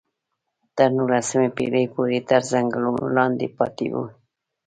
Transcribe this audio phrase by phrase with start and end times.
[0.75, 4.05] تر نولسمې پېړۍ پورې تر ځنګلونو لاندې پاتې وو.